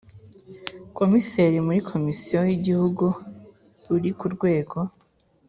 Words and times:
Komiseri 0.97 1.57
muri 1.65 1.79
Komisiyo 1.91 2.39
yIgihugu 2.49 3.05
uri 3.95 4.09
ku 4.19 4.25
rwego 4.33 4.77